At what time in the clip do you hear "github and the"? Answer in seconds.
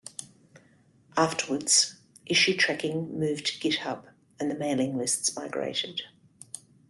3.69-4.55